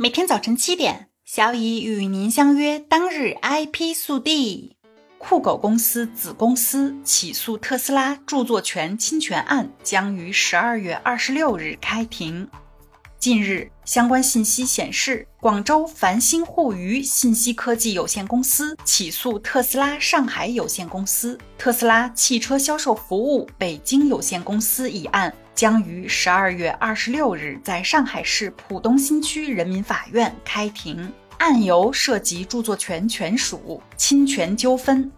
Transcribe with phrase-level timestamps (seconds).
[0.00, 2.78] 每天早晨七点，小乙与您相约。
[2.78, 4.76] 当日 IP 速递：
[5.18, 12.48] 酷狗公司子公司起诉特斯拉著作权侵权案将于十二月二十六日开庭。
[13.18, 25.34] 近日，相关信息显示，广州繁星互娱信息科技有限公司起诉特斯拉上海有限公司、特斯拉汽车销售服务北京有限公司一案。
[25.58, 35.10] 将于十二月二十六日在上海市浦东新区人民法院开庭，案由涉及著作权权属侵权纠纷。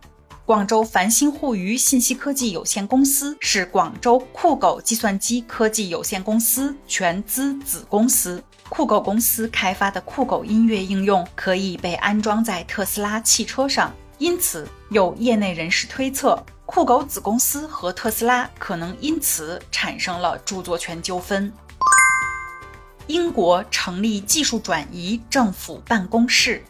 [0.46, 8.42] 广州繁星互娱信息科技有限公司是广州酷狗计算机科技有限公司全资子公司。
[8.70, 16.42] 酷狗公司开发的酷狗音乐应用可以被安装在特斯拉汽车上，因此有业内人士推测。
[16.72, 21.52] 酷狗子公司和特斯拉可能因此产生了著作权纠纷。
[23.08, 26.62] 英国成立技术转移政府办公室。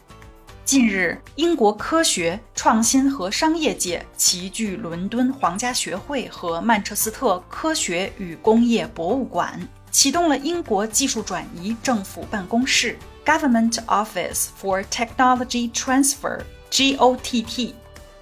[0.65, 17.73] 近日，英国科学、创新和商业界齐聚伦敦皇家学会和曼彻斯特科学与工业博物馆，启动了英国技术转移政府办公室 （Government Office for Technology Transfer，GOTT）。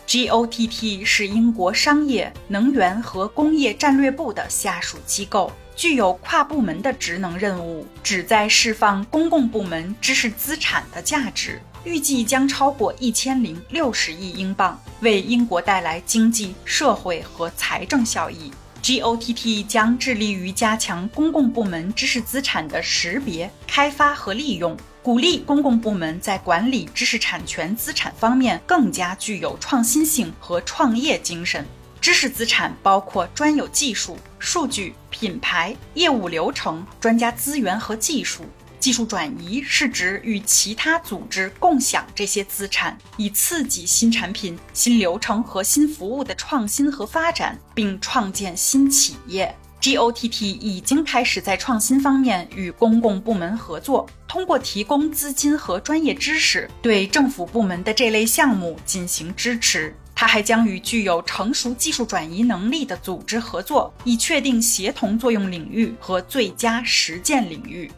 [0.09, 18.51] GOTT 是英国商业、能源和工业战略部的下属机构，具有跨部门的职能任务，旨在释放公共部门知识资产的价值，预计将超过一千零六十亿英镑，为英国带来经济社会和财政效益。
[18.81, 24.75] GOTT 将致力于加强公共部门知识资产的识别、开发和利用。
[25.01, 31.65] 鼓励公共部门在管理知识产权资产方面更加具有创新性和创业精神。
[32.01, 38.43] 知识资产包括专有技术、数据、品牌、业务流程、专家资源和技术。
[38.79, 49.53] 技术转移是指与其他组织共享这些资产，以刺激新产品、新流程和新服务的创新和发展，并创建新企业。
[49.81, 59.93] GOTT 已经开始在创新方面与公共部门合作，通过提供资金和专业知识，对政府部门的这类项目进行支持。
[60.13, 67.89] 它还将与具有成熟技术转移能力的组织合作，以确定协同作用领域和最佳实践领域。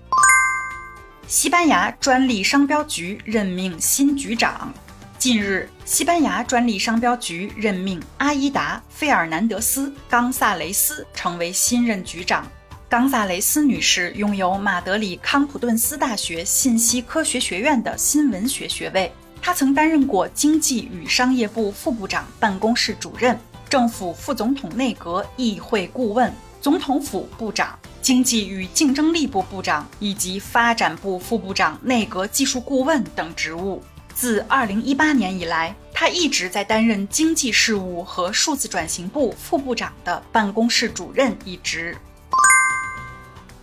[1.28, 4.74] 西班牙专利商标局任命新局长。
[5.18, 12.48] 近日，西班牙专利商标局任命阿伊达·费尔南德斯·冈萨雷斯成为新任局长。
[12.92, 19.10] 冈萨雷斯女士拥有马德里康普顿斯大学信息科学学院的新闻学学位。
[19.42, 33.82] 她曾担任过经济与商业部副部长办公室主任、政府副总统内阁议会顾问、总统府部长、经济与竞争力部部长以及发展部副部长内阁技术顾问等职务。
[34.14, 41.96] 自2018年以来，她一直在担任经济事务和数字转型部副部长的办公室主任一职。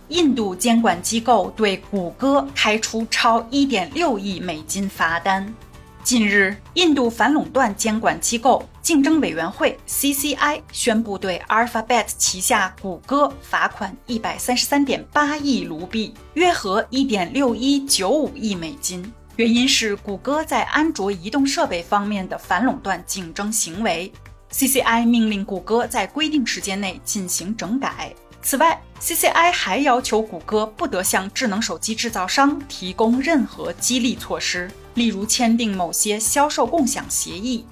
[0.09, 5.53] 印度监管机构对谷歌开出超1.6亿美金罚单。
[6.03, 19.13] 近日，印度反垄断监管机构竞争委员会 （CCI） 宣布对 Alphabet 旗下谷歌罚款133.8亿卢比，约合1.6195亿美金。
[19.35, 24.11] 原因是谷歌在安卓移动设备方面的反垄断竞争行为。
[24.51, 28.11] CCI 命令谷歌在规定时间内进行整改。
[28.41, 37.65] 此外，CCI 还要求谷歌不得向智能手机制造商提供任何激励措施，例如签订某些销售共享协议。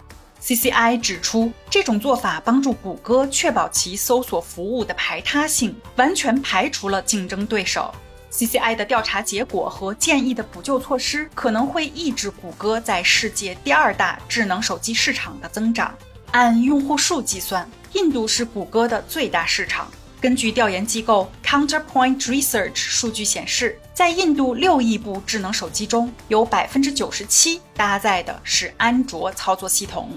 [0.44, 7.94] CCI 指出，这种做法帮助谷歌确保其搜索服务的排他性，完全排除了竞争对手。
[8.32, 15.94] CCI 的调查结果和建议的补救措施可能会抑制谷歌在世界第二大智能手机市场的增长。
[16.32, 19.90] 按用户数计算，印度是谷歌的最大市场。
[20.28, 30.10] 根据调研机构 Counterpoint Research 数据显示，在印度六亿部智能手机中，有百分之九十七搭载的是安卓操作系统。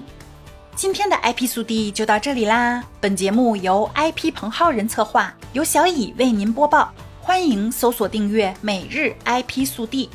[0.75, 2.83] 今天的 IP 速递就到这里啦。
[2.99, 6.93] 本节目由 IP 彭浩人策划，由小乙为您播报。
[7.21, 10.09] 欢迎搜索订阅每日 IP 速递，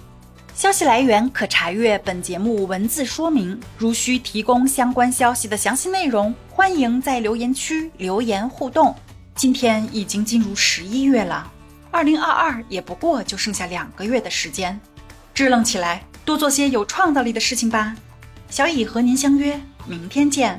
[0.55, 3.59] 消息来源可查阅本节目文字说明。
[3.79, 8.94] 如需提供相关消息的详细内容，欢迎在留言区留言互动。
[9.37, 11.53] 今天已经进入十一月了，
[11.91, 14.81] 二零二二也不过就剩下两个月的时间，
[15.35, 17.94] 支棱起来，多做些有创造力的事情吧。
[18.49, 20.59] 小乙和您相约明天见。